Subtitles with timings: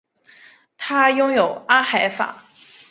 [0.79, 2.33] 它拥有阿海珐。